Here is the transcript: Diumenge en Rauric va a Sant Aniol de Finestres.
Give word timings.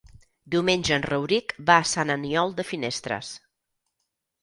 Diumenge 0.55 0.95
en 0.95 1.05
Rauric 1.11 1.55
va 1.69 1.77
a 1.83 1.85
Sant 1.91 2.17
Aniol 2.17 2.59
de 2.61 2.69
Finestres. 2.73 3.35